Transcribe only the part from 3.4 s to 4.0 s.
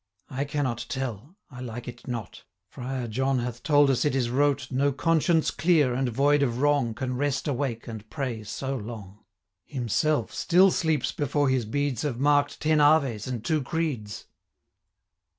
told